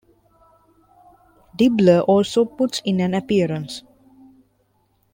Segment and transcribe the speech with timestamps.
[1.55, 3.83] Dibbler also puts in an appearance.